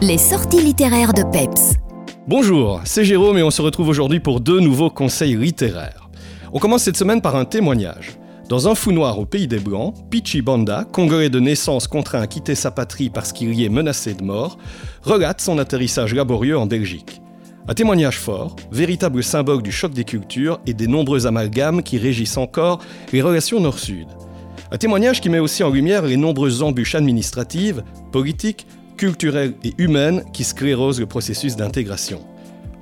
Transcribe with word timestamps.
Les 0.00 0.16
sorties 0.16 0.62
littéraires 0.62 1.12
de 1.12 1.24
Peps. 1.32 1.74
Bonjour, 2.28 2.80
c'est 2.84 3.04
Jérôme 3.04 3.36
et 3.36 3.42
on 3.42 3.50
se 3.50 3.60
retrouve 3.60 3.88
aujourd'hui 3.88 4.20
pour 4.20 4.38
deux 4.38 4.60
nouveaux 4.60 4.90
conseils 4.90 5.36
littéraires. 5.36 6.08
On 6.52 6.60
commence 6.60 6.84
cette 6.84 6.96
semaine 6.96 7.20
par 7.20 7.34
un 7.34 7.44
témoignage. 7.44 8.16
Dans 8.48 8.68
un 8.68 8.76
fou 8.76 8.92
noir 8.92 9.18
au 9.18 9.26
pays 9.26 9.48
des 9.48 9.58
Blancs, 9.58 9.94
Pichi 10.08 10.40
Banda, 10.40 10.86
congolais 10.92 11.30
de 11.30 11.40
naissance 11.40 11.88
contraint 11.88 12.20
à 12.20 12.28
quitter 12.28 12.54
sa 12.54 12.70
patrie 12.70 13.10
parce 13.10 13.32
qu'il 13.32 13.52
y 13.54 13.64
est 13.64 13.68
menacé 13.68 14.14
de 14.14 14.22
mort, 14.22 14.56
relate 15.02 15.40
son 15.40 15.58
atterrissage 15.58 16.14
laborieux 16.14 16.56
en 16.56 16.66
Belgique. 16.66 17.20
Un 17.66 17.74
témoignage 17.74 18.20
fort, 18.20 18.54
véritable 18.70 19.24
symbole 19.24 19.62
du 19.62 19.72
choc 19.72 19.92
des 19.92 20.04
cultures 20.04 20.60
et 20.64 20.74
des 20.74 20.86
nombreux 20.86 21.26
amalgames 21.26 21.82
qui 21.82 21.98
régissent 21.98 22.38
encore 22.38 22.78
les 23.12 23.20
relations 23.20 23.58
nord-sud. 23.58 24.06
Un 24.70 24.76
témoignage 24.76 25.20
qui 25.20 25.28
met 25.28 25.40
aussi 25.40 25.64
en 25.64 25.70
lumière 25.70 26.02
les 26.02 26.16
nombreuses 26.16 26.62
embûches 26.62 26.94
administratives, 26.94 27.82
politiques, 28.12 28.66
culturelles 28.98 29.54
et 29.64 29.72
humaines 29.78 30.24
qui 30.34 30.44
sclérosent 30.44 31.00
le 31.00 31.06
processus 31.06 31.56
d'intégration. 31.56 32.20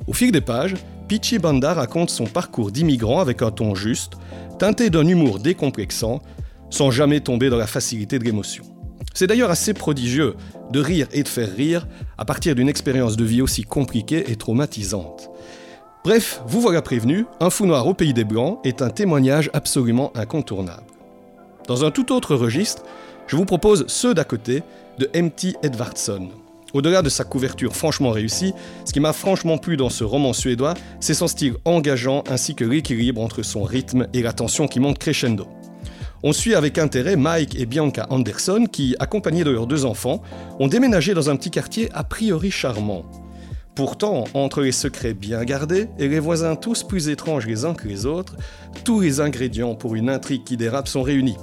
Au 0.08 0.12
fil 0.12 0.32
des 0.32 0.40
pages, 0.40 0.74
Pichi 1.06 1.38
Banda 1.38 1.74
raconte 1.74 2.10
son 2.10 2.24
parcours 2.24 2.72
d'immigrant 2.72 3.20
avec 3.20 3.42
un 3.42 3.52
ton 3.52 3.76
juste, 3.76 4.14
teinté 4.58 4.90
d'un 4.90 5.06
humour 5.06 5.38
décomplexant, 5.38 6.20
sans 6.70 6.90
jamais 6.90 7.20
tomber 7.20 7.48
dans 7.50 7.56
la 7.56 7.68
facilité 7.68 8.18
de 8.18 8.24
l'émotion. 8.24 8.64
C'est 9.14 9.28
d'ailleurs 9.28 9.50
assez 9.50 9.72
prodigieux 9.72 10.34
de 10.72 10.80
rire 10.80 11.06
et 11.12 11.22
de 11.22 11.28
faire 11.28 11.54
rire 11.54 11.86
à 12.18 12.24
partir 12.24 12.54
d'une 12.54 12.68
expérience 12.68 13.16
de 13.16 13.24
vie 13.24 13.42
aussi 13.42 13.62
compliquée 13.62 14.30
et 14.30 14.36
traumatisante. 14.36 15.30
Bref, 16.04 16.40
vous 16.46 16.60
voilà 16.60 16.82
prévenu, 16.82 17.26
Un 17.40 17.50
fou 17.50 17.66
noir 17.66 17.86
au 17.86 17.94
pays 17.94 18.14
des 18.14 18.24
Blancs 18.24 18.58
est 18.64 18.82
un 18.82 18.90
témoignage 18.90 19.50
absolument 19.52 20.12
incontournable. 20.16 20.86
Dans 21.66 21.84
un 21.84 21.90
tout 21.90 22.12
autre 22.12 22.36
registre, 22.36 22.82
je 23.26 23.36
vous 23.36 23.44
propose 23.44 23.84
Ceux 23.88 24.14
d'à 24.14 24.24
côté 24.24 24.62
de 24.98 25.10
M.T. 25.12 25.54
Edvardson. 25.62 26.28
Au-delà 26.72 27.02
de 27.02 27.08
sa 27.08 27.24
couverture 27.24 27.74
franchement 27.74 28.10
réussie, 28.10 28.52
ce 28.84 28.92
qui 28.92 29.00
m'a 29.00 29.12
franchement 29.12 29.58
plu 29.58 29.76
dans 29.76 29.88
ce 29.88 30.04
roman 30.04 30.32
suédois, 30.32 30.74
c'est 31.00 31.14
son 31.14 31.28
style 31.28 31.54
engageant 31.64 32.22
ainsi 32.28 32.54
que 32.54 32.64
l'équilibre 32.64 33.20
entre 33.20 33.42
son 33.42 33.62
rythme 33.62 34.08
et 34.12 34.22
la 34.22 34.32
tension 34.32 34.68
qui 34.68 34.80
monte 34.80 34.98
crescendo. 34.98 35.46
On 36.22 36.32
suit 36.32 36.54
avec 36.54 36.78
intérêt 36.78 37.16
Mike 37.16 37.58
et 37.58 37.66
Bianca 37.66 38.06
Anderson 38.10 38.66
qui, 38.70 38.96
accompagnés 38.98 39.44
de 39.44 39.50
leurs 39.50 39.66
deux 39.66 39.84
enfants, 39.84 40.22
ont 40.58 40.66
déménagé 40.66 41.14
dans 41.14 41.30
un 41.30 41.36
petit 41.36 41.50
quartier 41.50 41.88
a 41.94 42.04
priori 42.04 42.50
charmant. 42.50 43.04
Pourtant, 43.76 44.24
entre 44.32 44.62
les 44.62 44.72
secrets 44.72 45.12
bien 45.12 45.44
gardés 45.44 45.88
et 45.98 46.08
les 46.08 46.18
voisins 46.18 46.56
tous 46.56 46.82
plus 46.82 47.10
étranges 47.10 47.46
les 47.46 47.66
uns 47.66 47.74
que 47.74 47.86
les 47.86 48.06
autres, 48.06 48.34
tous 48.84 49.00
les 49.00 49.20
ingrédients 49.20 49.74
pour 49.74 49.94
une 49.96 50.08
intrigue 50.08 50.44
qui 50.44 50.56
dérape 50.56 50.88
sont 50.88 51.02
réunis. 51.02 51.36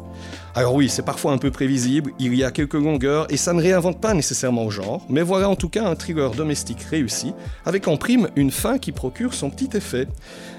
Alors 0.56 0.73
oui, 0.73 0.90
c'est 0.90 1.06
parfois 1.06 1.31
un 1.31 1.38
peu 1.38 1.52
prévisible, 1.52 2.12
il 2.17 2.34
y 2.34 2.44
a 2.44 2.50
quelques 2.50 2.73
longueurs 2.73 3.31
et 3.31 3.38
ça 3.38 3.53
ne 3.53 3.62
réinvente 3.62 4.02
pas 4.02 4.16
nécessairement 4.16 4.66
au 4.66 4.72
genre, 4.72 5.06
mais 5.09 5.22
voilà 5.22 5.48
en 5.48 5.56
tout 5.56 5.70
cas 5.70 5.86
un 5.86 5.94
thriller 5.94 6.31
domestique 6.31 6.81
réussi, 6.81 7.34
avec 7.67 7.88
en 7.88 7.98
prime 7.98 8.28
une 8.36 8.50
fin 8.50 8.80
qui 8.80 8.92
procure 8.92 9.36
son 9.36 9.52
petit 9.52 9.78
effet. 9.78 10.08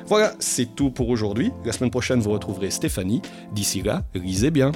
Voilà, 0.07 0.33
c'est 0.39 0.77
tout 0.77 0.91
pour 0.91 1.09
aujourd'hui. 1.09 1.51
La 1.65 1.73
semaine 1.73 1.91
prochaine, 1.91 2.21
vous 2.21 2.31
retrouverez 2.31 2.71
Stéphanie. 2.71 3.21
D'ici 3.53 3.83
là, 3.83 4.05
lisez 4.15 4.53
bien. 4.53 4.71